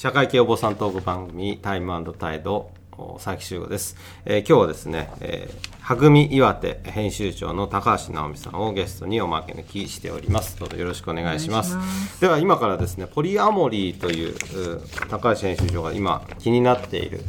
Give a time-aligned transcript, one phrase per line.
[0.00, 2.70] 社会系お坊さんトーク番組タイムタイド
[3.14, 10.58] 佐伯修吾です、えー、今日はですね、えー、はぐみ岩手編集長の高橋直美さんをゲストにおまけ抜きしております。
[10.58, 11.76] どうぞよろしくお願いします。
[12.20, 14.34] では今からですねポリアモリーという
[15.10, 17.20] 高橋編集長が今気になっている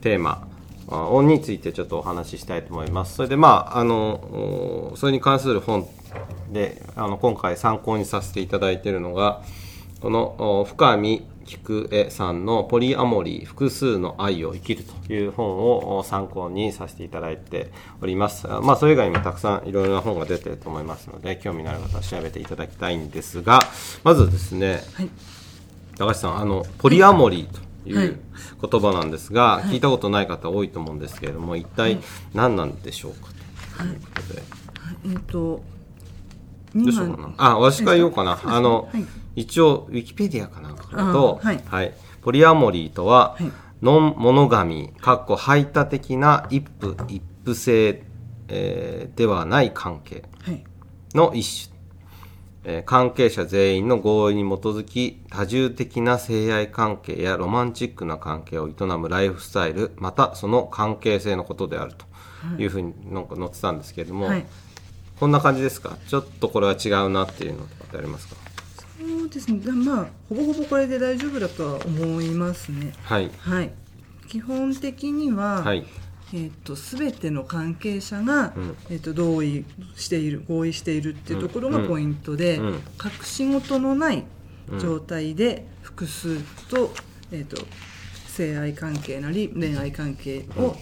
[0.00, 0.49] テーマ
[0.90, 5.88] 音についてちょっとお話ししたいと思いますそれでまああのそれに関する本
[6.50, 9.42] であの今回参考にさせていただいているのが
[10.00, 18.46] この深見菊江さんの「ポリアモリー複数の愛を生きる」という本を参考にさせていただいております。
[18.46, 23.58] まあ、それ以外にもたくさんいろいろな本が出てると思いますので、興味のある方は調べていただきたいんですが、
[24.04, 25.10] まずですね、はい、
[25.98, 28.20] 高橋さん、あの、ポリアモリーという
[28.60, 31.98] 言葉なんですが、はい、聞いたことない方多いと思うんですけれども、一体
[32.34, 33.28] 何なんでしょうか
[33.78, 34.40] ということで。
[34.40, 34.46] はい、
[35.12, 35.62] えっと、
[36.74, 37.34] どうしようかな。
[37.36, 38.38] あ、私から言おうかな。
[38.44, 39.04] あの、はい。
[39.36, 43.50] 一応ウィキペディアかなんかだと、はい、はい、ポリアモリーとは、はい、
[43.82, 48.02] ノンモノガミかっこ排他的な一夫一夫制、
[48.48, 50.24] えー、ではない関係
[51.14, 51.79] の一種、
[52.64, 62.06] えー、関係者全員の合意に基づき多重的な性愛関係やロマンチックな関係を営むライフスタイルまたその関係性のことであると
[62.62, 62.66] い。
[62.66, 64.46] うふうになんか載ってたんですけれども、はい、
[65.18, 65.96] こんな感じですか？
[66.06, 68.36] ちょっとこれは違うなっていうのってありますか？
[68.98, 69.60] そうですね。
[69.72, 72.92] まあほぼほぼこれで大丈夫だとは思いますね。
[73.02, 73.72] はい、はい、
[74.28, 75.84] 基本的には、はい
[76.32, 79.64] えーと、全ての関係者が、うん、えーと、同意
[79.96, 82.66] している合意しているっていうところがポイントで、うん。
[82.66, 82.80] うん、隠
[83.24, 84.24] し事のない
[84.78, 86.38] 状態で複数
[86.68, 86.92] と,、
[87.32, 87.56] えーと、
[88.28, 90.76] 性愛関係なり恋愛関係を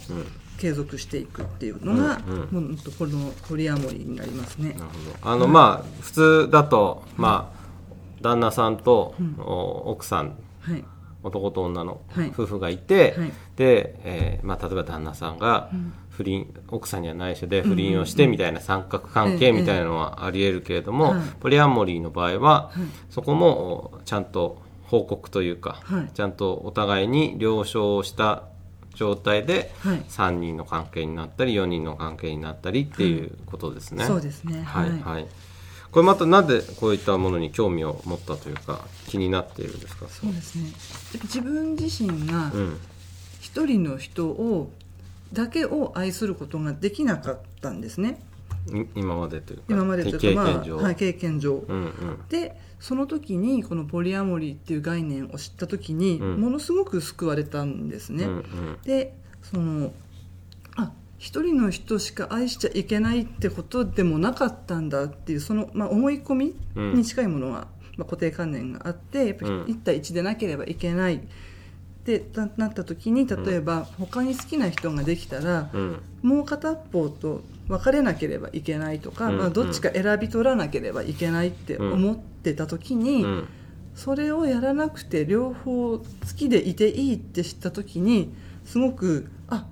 [0.59, 2.59] 継続していくっていうのが、うん。
[2.59, 4.71] うん、このポリアモリーになりますね。
[4.71, 5.31] なるほど。
[5.31, 7.59] あの、まあ普通だと、まあ
[8.21, 10.85] 旦那さんと、うん、奥さん、はい、
[11.29, 12.01] 男と女の
[12.33, 15.71] 夫婦がいて、はい、で、えーまあ、例えば旦那さんが
[16.11, 22.73] 不倫、奥さんには内緒で不倫をしてみたいな三角関係みたいなのはありえるけれども、ポリアモリーの場合は、
[23.11, 25.81] そこもちゃんと報告というか、
[26.15, 28.45] ちゃんとお互いに了承した
[28.95, 34.05] 状態で3人の関係になったり4人の関係になったりっていうことですね。
[34.05, 34.63] そうですね。
[34.63, 35.27] はい、はい
[35.91, 40.07] これまたなぜこういったものに興味を持ったというか気になっているんですか？
[40.09, 40.71] そうですね。
[41.23, 42.53] 自分自身が
[43.41, 44.71] 一人の人を
[45.33, 48.21] だけを愛することができなかったんですね。
[48.95, 59.91] 今までというか今までというか、まあ、はい、経験上、うんうん、でその時にこのポリアモリーっていう概念を知った時に、ものすごく救われたんですね、うんうん、でその
[61.19, 71.21] 一人の人しか愛しちゃいけないってことでもなかったんだっていうその、まあ、思い込みに近いものが、まあ、固定観念があってやっぱり1対1でなければいけないっ
[72.05, 72.25] て
[72.57, 75.71] なった時に例えば他に好きな人ができたら、
[76.23, 83.27] もう片方と別れなければいけないとか、まあ、どっちか選び取らなければいけないって思ってた時に、
[83.95, 86.05] それをやらなくて両方好
[86.35, 88.33] きでいていいって知った時に
[88.65, 89.67] すごくあ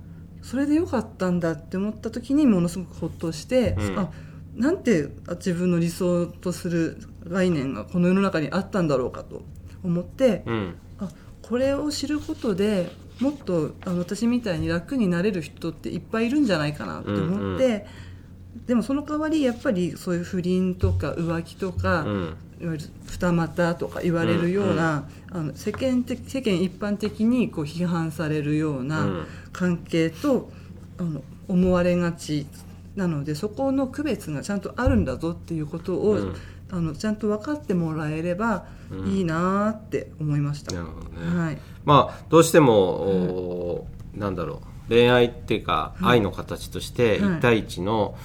[0.47, 4.09] それでよかったんだって思った時にものすごくほっとして、うん、あ
[4.55, 9.41] なんて自分の理想とする概念がこの世の中にあったんだろうかと
[9.83, 11.09] 思って、うん、あ
[11.41, 17.75] これを知ることでもっとあの私みたいに楽になれる人っていっぱいいるんじゃないかなって思って、うんう
[18.59, 30.49] ん、でもその代わりやっぱりそういう不倫とか浮気とか、うん、いわゆる二股とか言われるような、うんうん、あの世間的世間一般的にこう批判されるような関係と、
[30.97, 32.45] あの思われがち
[32.95, 36.35] なのでそこの区別がちゃんとあるんだぞっていうことを、うん、
[36.71, 38.65] あのちゃんと分かってもらえれば
[39.05, 40.73] いいなって思いました。
[40.73, 43.85] なるほどね、はい、まあどうしても、
[44.15, 48.15] うん、なんだろう恋愛っていうか、愛の形として1対1の、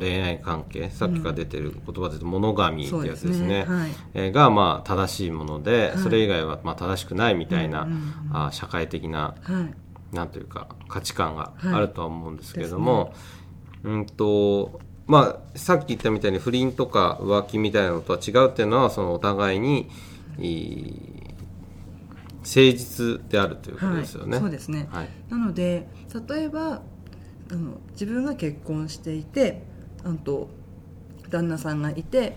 [0.00, 3.64] 恋愛関係さっきから出てる言葉で言うと、モノガミってやつですね、ね。
[3.64, 9.60] はい、えー、がまあ正しいもので、はい、それ以外はまあ正しくないみたいな、うんうんうん、あ社会的な、は
[10.12, 13.12] い、なんというか価値観があるとは思うんですけれども、
[13.82, 19.90] ね、うんとまあさっき言ったみたいに不倫とか浮気みたいなのとは違うっていうのはそのお互いに
[22.44, 24.38] 誠実であるということですよね。
[24.38, 24.88] そうですね、
[25.30, 25.88] なので
[26.28, 26.82] 例えば
[27.50, 29.62] あの自分が結婚していて
[30.04, 30.48] あと
[31.30, 32.36] 旦那さんがいて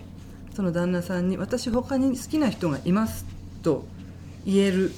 [0.54, 3.26] その旦那さんに私他に好きな人がいます
[3.62, 3.84] と
[4.44, 4.92] 言える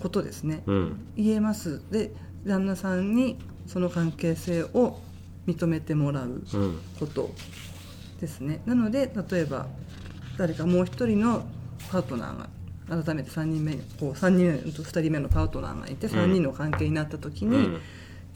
[0.00, 1.80] ことですね、うん、言えます。
[1.90, 2.12] で
[2.44, 5.00] 旦那さんにその関係性を
[5.46, 6.42] 認めてもらう
[7.00, 7.30] こと
[8.20, 9.66] ですね、なので例えば
[10.38, 11.44] 誰かもう一人の
[11.90, 12.48] パートナーが
[12.88, 17.80] 改めて3人目こう3人と2人目のパートナーがいて3人の関係になった時に、うん、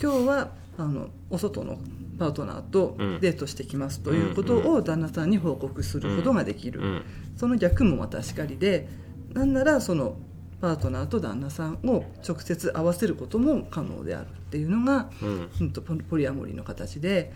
[0.02, 1.78] 今日はあのお外の
[2.18, 7.02] パートナーとデートしてきますということを旦那さんに報告することができる、
[7.36, 8.88] その逆もまたしかりで
[9.32, 10.16] なんならその
[10.60, 15.70] パートナーと旦那さんを直接合わせることも可能であるっていうのが、うん、
[16.02, 17.32] ポリアモリーの形で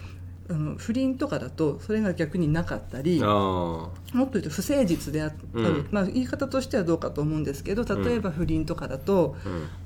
[0.51, 9.37] あの不倫とかだとそれが逆になかったりもっと言うと不誠実である、うん、まあ、言い方としてはどうかと思うんですけど例えば不倫とかだと、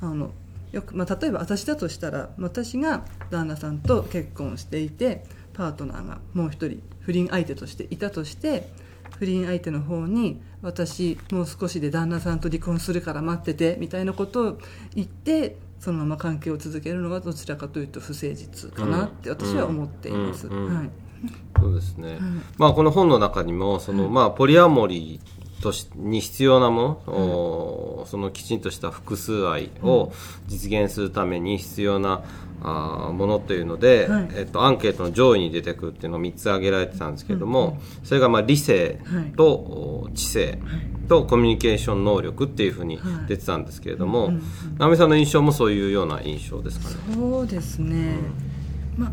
[0.00, 0.32] うん、あの
[0.72, 5.24] よくまあ、例えば私だとしたら私が旦那さんと結婚していて
[5.54, 8.68] パートナーがもう一人不倫相手としていたとして
[9.18, 14.58] 不倫相手の方に私もう少しで旦那さんと離婚するから待っててみたいなことを
[14.94, 20.48] 言ってそのまま関係を続けるのがどちらかというと不誠実かなって私は思っています。
[20.48, 20.90] はい。
[21.60, 22.20] そうですね、はい、
[22.58, 30.12] まあ、この本の中にもその、はい、まあ、ポリアモリーとしに必要なもの、はい、そのきちんとした複数愛を
[30.46, 32.22] 実現するために必要な、
[32.60, 39.00] あものというので、はい、えっと、アンケートの上位に出てくるっていうのを3つ挙げられてたんですけれども、うん、それがまあ理性
[39.36, 40.58] と、はい、知性
[41.08, 44.42] とコミュニケーション能力っていうふうに出てたんですけれども、はいうん
[44.78, 47.14] 直美さんの印象もそういうような印象ですかね？
[47.14, 48.14] そうですね、
[48.96, 49.12] うん、まあ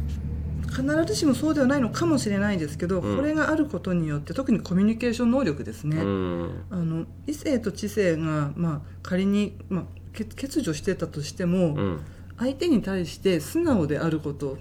[0.70, 0.84] 必
[1.14, 10.28] ずしもそうではないのかもしれないですけど、うん、これがあることによって特にコミュニケーション能力ですね、うん、あの異性と知性が、まあ、仮に、まあ、欠
[10.62, 12.00] 如してたとしても、うん。
[12.38, 14.58] 相手に対して素直であること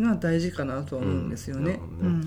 [0.00, 1.78] が大事かなとは思うんですよね。
[2.00, 2.26] うん、ね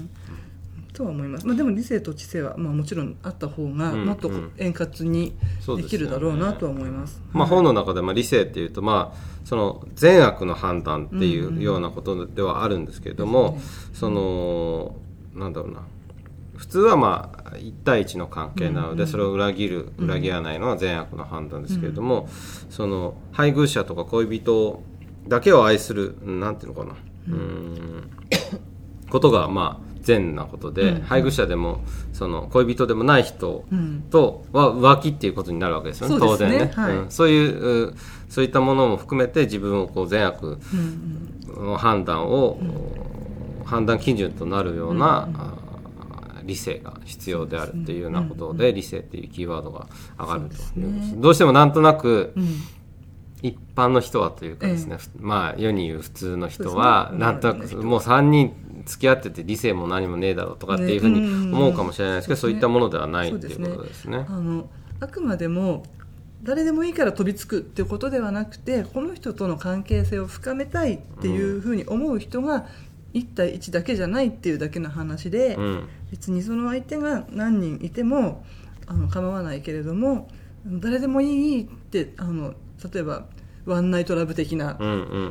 [0.93, 5.35] とは思います、まあ、でも理性と知性は、まあ、もちろんあった方がもっと円滑に
[5.77, 7.21] できるだろうなとは思います。
[7.31, 13.59] まあ、本の中でまあ理性っていうと、まあ、その善悪の判断っていうようなことではあるんですけれども、
[13.93, 14.95] その
[15.33, 15.81] なんだろうな。
[16.55, 22.29] 普通はまあ1対1の関係なのでそれを裏切る裏切らないのは善悪の判断ですけれども、
[22.69, 24.83] その配偶者とか恋人
[25.27, 26.95] だけを愛するなんていうのかな。
[27.29, 28.09] うん。
[29.09, 31.81] ことがまあ善なことで、うん、配偶者でも
[32.13, 33.65] その恋人でもない人
[34.09, 37.94] とは浮気っていうことになるわけですよね、うん、当然ね、はい、うん、そういう
[38.30, 40.57] そういったものも含めて自分をこう善悪
[41.57, 42.57] の判断を、
[43.65, 45.27] 判断基準となるような、
[46.44, 49.88] 理性が必要であるっていうようなことで、理性っていうキーワードが
[50.18, 52.33] 上がるとね、どうしてもなんとなく、
[53.41, 57.39] 一般の人はというかですね、ええ、まあ世に言う普通の人は、ね、なん。
[57.39, 58.53] となくもう3人
[58.85, 61.19] 付き合ってて理性も何もねえだろうとかっていうふうに
[61.53, 64.25] 思うかもしれないですけど、ね、そういったものではないっていうことですね。
[64.25, 64.25] すね。
[64.27, 65.83] あのあくまでも
[66.43, 72.67] 誰でもいいから飛びつくっていうことではなくてこの人との関係性を深めたいっていうふうに思う人が
[73.13, 78.43] 1対1だけじゃないっていうだけの話で、うん、別にその相手が何人いても
[78.88, 80.29] あの構わないけれども
[80.65, 82.53] 誰でもいいってあの
[82.94, 83.25] 例えば
[83.66, 84.78] ワンナイトラブ的な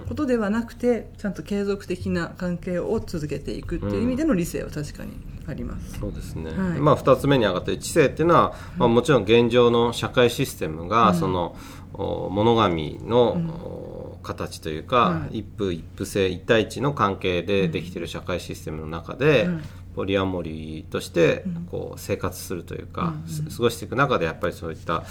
[0.08, 5.14] ことではなくて、うんうん、ちゃんと継続的な関係を続けていくっていう意味での理性は確かに
[5.48, 11.56] あります、うん、そうですね、はい、まあ、2つ目に上がって知性っていうのは、まあ、もちろん現状の社会システムが、その
[11.92, 19.48] 物神の、形というか、一夫一夫制一対一の関係でできている社会システムの中で、
[19.96, 23.14] ポリアモリーとしてこう生活するというか、
[23.56, 25.04] 過ごしていく中でやっぱりそういった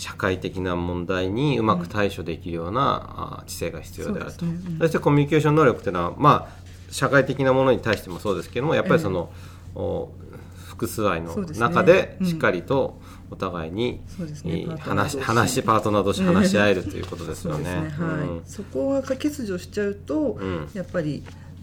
[0.00, 4.52] 社会的な問題にうまく対処できるような、知性が必要であると、ね。
[4.52, 9.30] うん、そしてコミュニケーション能力っていうのは、まあ、社会的なものに対してもそうですけどもやっぱりその、
[9.74, 10.08] えー、
[10.68, 12.98] 複数愛の中でしっかりと
[13.30, 14.00] お互いに、
[14.44, 14.64] ね。
[14.64, 17.92] うん、話話パートナー同士話し合えるということですよね。
[18.46, 20.38] そこが欠如しちゃうと、
[20.72, 21.22] やっぱり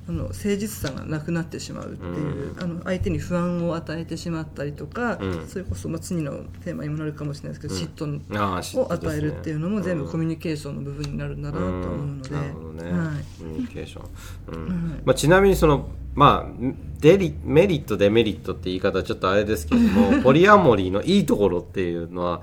[0.10, 22.42] あの誠実さがなくなってしまうっていう、うん、あの相手に不安を与えてしまったりとか、うん、それこそ、まあ、次のテーマにもなるかもしれないですけど、うん、嫉妬を与えるっていうのも全部コミュニケーションの部分になるんだなと思うので、ね、はい、コミュニケーション、まあ、ちなみにそのまあ、デリメリットデメリットって言い方はちょっとあれですけども ポリアモリーのいいところっていうのは、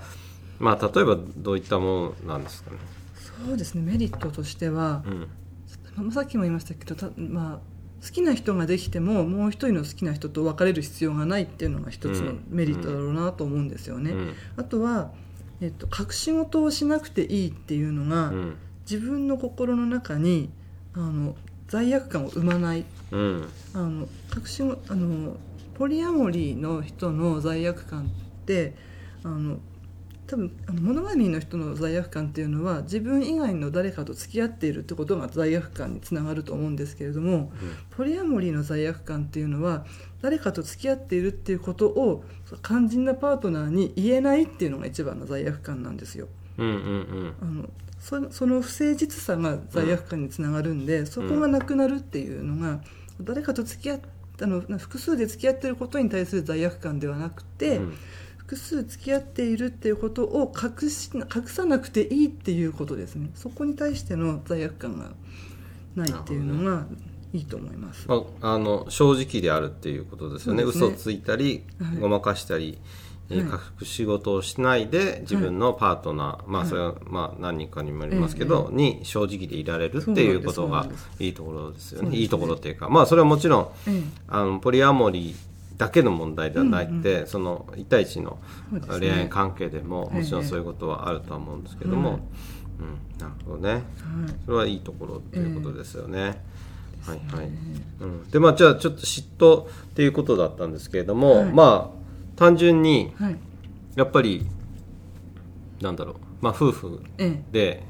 [0.60, 2.76] まあ、例えばどういったものなんですかね？
[3.46, 3.82] そうですね。
[3.82, 5.02] メリットとしては、
[5.98, 7.58] うんさっきも言いましたけどまあ、
[8.04, 14.10] 好きな人ができてももう一人の好きな人と別れる必要がないっていうのが一つのメリットだろうなと思うんですよね。
[14.10, 15.12] うん、あとは、
[15.60, 18.56] えっと、隠し事をしなくていいっていうのが、うん、
[18.90, 20.50] 自分の心の中に
[20.94, 21.34] あの
[21.68, 25.36] 罪悪感を生まない、うん、あの隠しあの
[25.74, 28.74] ポリアモリーの人の罪悪感って
[29.22, 29.58] あの
[30.26, 37.50] 多分あのモノガミーの人の罪悪感っていうのは自分以外の誰かと付き合っているってことが罪悪感につながると思うんですけれども、うん、
[37.90, 39.84] ポリアモリーの罪悪感っていうのは
[40.22, 42.24] 誰かと付き合っているっていうことを
[42.62, 46.28] 肝心なパートナーに言えないっていうのが一番の罪悪感なんですよ。
[46.56, 52.80] うんうんうん、あのそその不誠実さが罪悪感につながるんで、うん、そこがなくなるっていうのが
[53.20, 53.98] 誰かと付き合
[54.40, 57.94] あの複数で付き合っていることに対する罪悪感ではなくて、うん
[58.54, 63.30] 複数付き合っているっていうことを隠し隠さなくていいっていうことですね。
[63.34, 65.10] そこに対しての罪悪感が
[65.96, 66.86] ないっていうのが
[67.32, 70.62] いいと思います、まあ、あの正直であるっていうことですよね。
[70.62, 70.68] ね。
[70.68, 72.78] 嘘ついたり、はい、ごまかしたり、
[73.28, 73.48] はい、隠
[73.82, 80.86] し事をしないで自分のパートナー、はい、まあそれはまあ何人かにもありますけど、に正直でいられるっていうことが
[81.18, 83.68] いいところですよね、ね、いいところっていうかまあそれはもちろん、
[84.28, 88.38] あのポリアモリーだけの問題ではないって、うんうん、その1対1の
[88.98, 92.20] 恋愛関係でももちろんそういうことはあるとは思うんですけども、
[92.78, 93.82] うん、なるほどね、はい、
[94.44, 96.40] それはいいところっていうことですよね。
[97.06, 97.50] えー、はいはい、
[98.00, 103.12] うん、でまあじゃあちょっと嫉妬っていうことだったんですけれども、はい、まあ単純に
[103.96, 104.44] やっぱり、
[105.80, 107.00] なんだろう、まあ、夫婦
[107.52, 107.84] で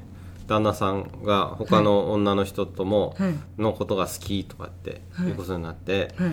[0.46, 3.16] 旦那さんが他の女の人とも
[3.56, 6.30] のことが好きとかっていうことになって、はい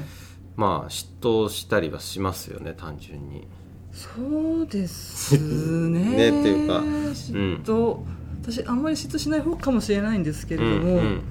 [0.56, 3.48] まあ嫉妬したりはしますよね単純に。
[3.94, 4.08] そ
[4.60, 6.00] うですね。
[6.32, 8.06] ねっていうか、嫉妬、うん、
[8.42, 11.24] 私あんまり嫉妬しない方かもしれないんですけれども、うん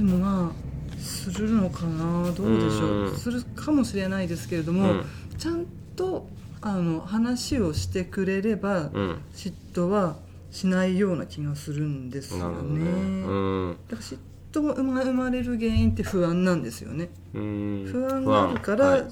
[0.00, 2.32] うん、でもまあするのかな？
[2.32, 5.04] どうでしょう、うん、するかもしれないですけれども、うん、
[5.38, 6.28] ちゃんと
[6.60, 8.90] あの話をしてくれれば、
[9.34, 10.16] 嫉妬は
[10.50, 12.80] しないような気がするんですよね。
[12.80, 13.74] ね。
[13.88, 14.18] だから嫉
[14.60, 17.10] 妬が生まれる原因って不安なんですよね。
[17.32, 19.04] 不安があるから、はい、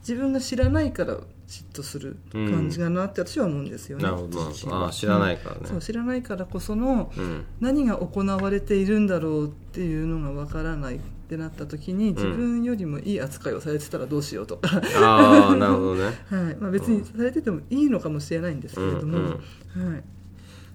[0.00, 1.18] 自分が知らないから
[1.50, 4.04] 嫉妬する感じかなって私は思うんですよね。
[4.04, 4.48] なるほど
[4.86, 14.58] あ知らないからね、うん、そう知らないからこその、うん、何が行われているんだろうっていうのがわからないってなった時に自分よりもいい扱いをされてたらどうしようと。
[14.58, 16.56] か、うん、ああなるほどね、 はい。
[16.56, 19.36] まあ、別にされててもいいのかもしれないんですけれども、はい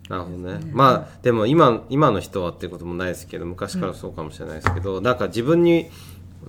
[0.09, 5.89] なるほどね、ね、まあでも今今の人はっていうこともないですけど昔からそうかもしれないですけど、うん、なんか自分に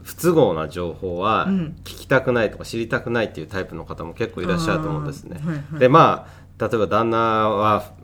[0.02, 5.40] 不都合な情報は聞きたくないとか知りたくないっていうタイプの方も結構いらっしゃると思うんですね。
[5.42, 7.94] はいはい、でまあ例えば旦那は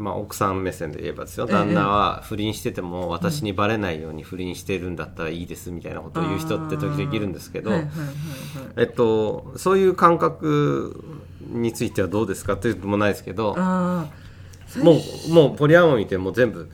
[0.00, 1.44] まあ、奥さん目線で言えばですよ。
[1.44, 7.72] 旦那は不倫してても私にバレないように不倫してるんだったらいいですみたいなことを言う人って時々いるんですけど、
[8.78, 11.04] えっと、そういう感覚
[11.50, 13.54] についてはどうですかっていうのもないですけど
[14.78, 16.70] もうもうポリアモリーってもう全部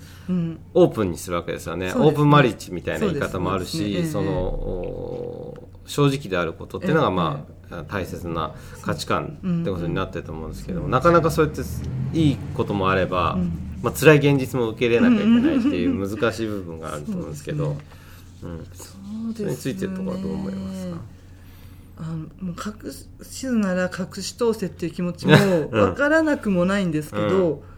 [0.74, 11.62] オープンにするわけですよね、うん、オープンマリッジみたいな言い方もあるしそ、ね、の正直であることっていうのが、まあ大切な価値観ってことになってると思うんですけど、なかなかそうやって
[12.16, 17.76] いいこともあれば、うん、まあ辛い現実も受け入れなきゃいけないっていう難しい部分があると思うんですけど、
[18.42, 18.66] うん、
[19.34, 20.96] それについてるところはどう思いますか？
[21.98, 25.34] あのもう隠すなら隠し通せっていう気持ちも
[25.68, 27.75] 分からなくもないんですけど、うん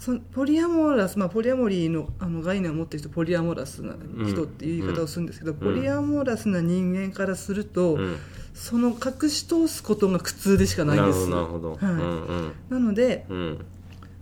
[0.00, 3.94] そのポリアモラス、まあ、ポリアモリーのあの概念を持ってる人ポリアモラスな
[4.26, 8.16] 人っていう言い方をするんですけど、うん、ポリアモラスな人間からすると、うん、
[8.54, 11.84] その隠し通すことが苦痛でしかないんですなるほど、はい。
[11.84, 13.66] うんうん、なので、うん、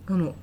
[0.08, 0.34] あの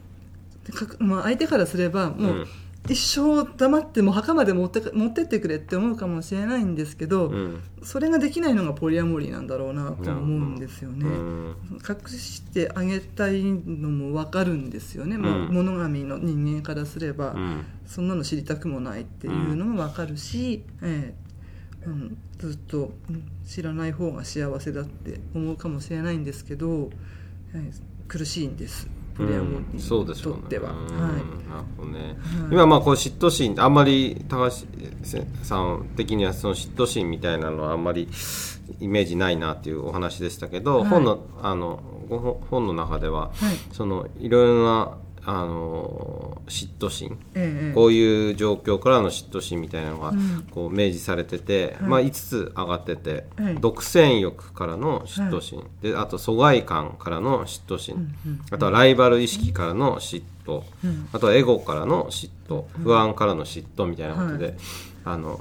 [1.00, 2.48] まあ、相手からすればもう、
[2.88, 11.56] 一生黙っても墓まで持って持ってってくれって思うかもしれないんですけど、うん、それができないのがポリアモリーなんだろうなと思うんですよね、うん、
[11.88, 17.36] 隠してあげたいのも分かるんですよね、うん、物神の人間からすれば、
[17.86, 21.25] そんなの知りたくもないっていうのも分かるし、ええ。
[21.86, 22.94] うん、ずっと
[23.46, 26.89] 知らない方が幸せだって思うかもしれないんですけど、
[27.54, 27.72] え
[28.08, 28.88] 苦しいんです。
[29.15, 30.74] プレアモにとっては。
[32.51, 34.67] 今まあこう嫉妬心あんまり高橋
[35.43, 38.10] さん的にはその嫉妬心みたいなのはあんまり
[38.79, 41.81] イメージないなっていうお話でしたけど、はい、本のあの
[42.50, 50.13] 本の中では、はい、そのいろいろなあの嫉妬心、ええ、こういう状況からの嫉妬心みたいなのが
[50.51, 62.65] こう明示されてて、うん、まあ、5つ上がってて、はい、独占欲からの嫉妬心、はい、であと疎外感からの嫉妬心、うんうん、あとはライバル意識からの嫉妬、うん、あとはエゴからの嫉妬。
[62.84, 64.55] 不安からの嫉妬みたいなことで。
[65.08, 65.40] あの、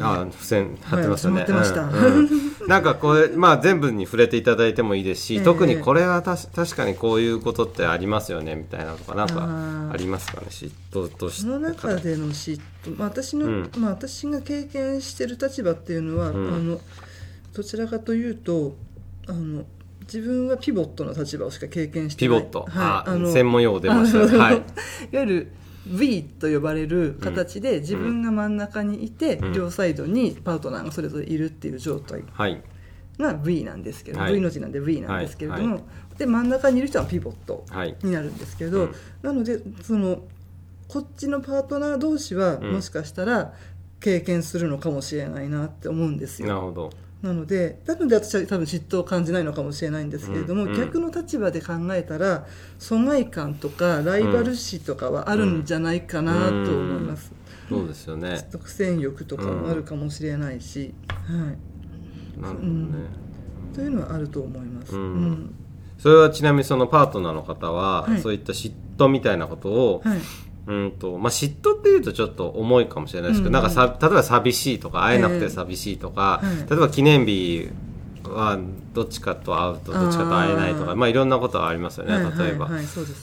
[0.00, 2.28] あ付箋貼ってますよね、はいうんうん、
[2.68, 10.46] なんかこれ、まあ、全部に触れていただいてもいいですし、えー、特にこれはた確かにこういうことってありますよねみたいなとかなんかありますかね？
[10.48, 16.80] 嫉妬としてその中での嫉妬、まあ、私の、うん、まあ、私が経験してる立場っていうのは、あの
[17.52, 18.76] どちらかというと
[19.26, 19.64] あの
[20.02, 22.38] 自分はピボットの立場をしか経験してない。
[22.38, 24.56] ピボット、はい、ああの専門用語出ましたね、はい、
[25.12, 25.52] いわゆる
[25.86, 29.52] V と呼ばれる形で自分が真ん中にいて、うん。
[29.52, 32.62] 両サイドにパートナーがそれぞれいるっていう状態はい。
[33.18, 34.34] が V なんですけど、はい。
[34.34, 35.74] V の字なんで V なんですけれども、はい。
[35.74, 35.80] は
[36.18, 37.96] で真ん中にいる人はピボットはい。
[38.02, 38.94] になるんですけど、うん。
[39.22, 40.22] なのでその
[40.88, 42.72] こっちのパートナー同士はうん。
[42.72, 43.52] もしかしたら
[44.00, 46.48] 経験するのかもしれないなって思うんですよ。
[46.48, 46.90] なるほど
[47.24, 50.76] なのでなので私は多分嫉妬を感じないのかもしれないんですけれども、うんうん。
[50.76, 52.46] 逆の立場で考えたら
[52.78, 57.32] 疎外感とかライバル視とかはあるんじゃないかなと思います、
[57.70, 58.46] そうですよね。
[58.52, 61.32] 独占欲とかもあるかもしれないし、は
[62.36, 63.08] い、なるほどね、
[63.72, 65.00] というのはあると思います、うん。
[65.00, 65.54] うん。
[65.96, 68.20] それはちなみにそのパートナーの方は、はい。
[68.20, 70.18] そういった嫉妬みたいなことを、はい
[70.66, 77.68] うんとまあ、嫉妬っていうとちょっと重いかもしれないですけど、うんなんかさ例えば寂しいとか会えなくてええ寂しいとか、はい例えば記念日
[78.24, 78.58] は
[78.94, 82.70] どっちかと会うとどっちかと会えないとかまあ、いろんなことはありますよねはい例えば、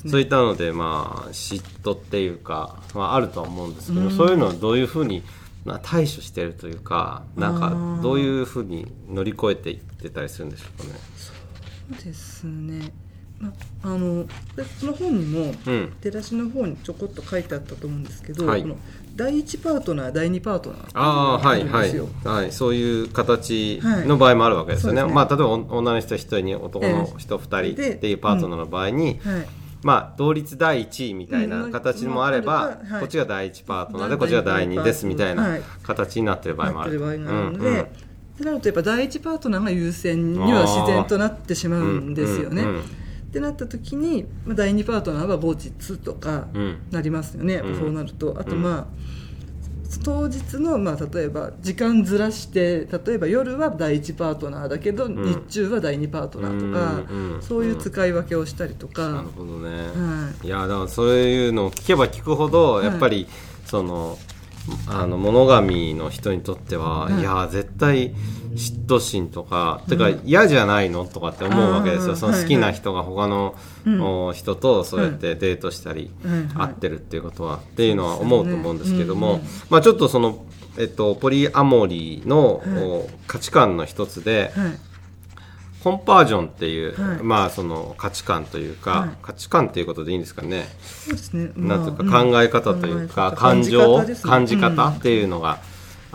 [0.07, 4.11] そういったので、まあ、嫉妬っていうか、まあ、あるとは思うんですけど、うん。
[4.11, 5.23] そういうのをどういうふうに、
[5.65, 10.99] まあ、対処してるというかなんかどういうふうに乗り越えていってたりするんでしょうかね。
[11.17, 11.31] そ
[12.01, 12.85] うですね、ま
[13.83, 15.93] あのでその本にもうん。
[16.01, 18.61] 出だしの方にちょこっと書いてあったと思うんですけど、はい。
[18.61, 18.77] この
[19.15, 22.51] 第一パートナー第二パートナーああがはいはいはい。
[22.51, 25.15] そういう形の場合もあるわけですよね,、はいね。
[25.15, 29.45] まあ例えばお女の人1人に男の人2人っていうパートナーの場合に、はい。
[29.83, 35.61] まあ同率第1位みたいな形もあれば、こっちが第1パートナーで第こっちが第2ですみたいはない。
[35.83, 36.99] 形になってる場合もある。
[37.19, 37.91] なるで、
[38.43, 42.63] なるとやっぱ第一パートナーが優先には自然となってしまうんですよね。
[42.63, 43.00] うんうんうん
[43.31, 46.77] ってなった時にまあ第二パートナーは後日とかうん。
[46.91, 48.35] なりますよね、やっぱそうなると。
[48.37, 48.61] あとうん。
[48.61, 49.21] まあ
[50.03, 55.23] 当日の、まあ、例えば時間ずらして例えば夜は第一パートナーだけど、ん。
[55.23, 60.47] 日中は第二パートナーとか、うんうんそういう使い分けをしたりとか、なるほどね、はい。
[60.47, 63.27] やだからそういうのを聞けば聞くほどやっぱり、
[63.65, 64.17] その
[64.87, 68.13] あの物神の人にとっては、はいいや絶対
[68.55, 72.15] 嫉妬心とか、てか嫌じゃないのとかって思うわけですよ。
[72.15, 73.55] その好きな人が他の、
[73.85, 74.01] うん。
[74.01, 76.11] お人とそうやってデートしたり、
[76.55, 80.45] 会ってるっていうことはっていうのは思うと思うんですけども、そうですねまあ、ちょっとその、
[80.77, 82.61] えっと、ポリアモリーの、
[83.27, 84.90] 価値観の一つで、はい
[85.83, 87.23] コンパージョンっていう、はい。
[87.23, 89.09] まあその価値観というか、はい。
[89.21, 93.35] 価値観っていうことでいいんですかね、そうですね、なんというまあか考え方というか、うん。
[93.35, 94.19] 感情感じね。
[94.21, 94.93] 感じ方うん。
[94.93, 95.59] っていうのが、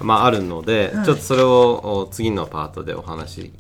[0.01, 1.05] まあ、あるので、はい。
[1.05, 3.51] ちょっとそれをお次のパートでお話聞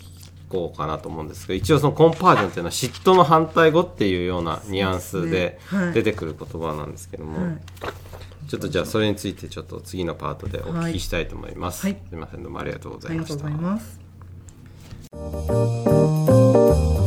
[0.49, 5.59] こうかなと思うんですけど一応そのコンパージョンっていうのは嫉妬の反対語っていうようなニュアンスで
[5.92, 7.59] 出てくる言葉なんですけども、はい。
[8.49, 11.95] ちょっとじゃあそれについてちょっと次のパートでお聞きしたいと思います、はい。
[11.95, 12.42] すみません。
[12.45, 14.06] どうもありがとうございました
[15.19, 17.06] Thank you.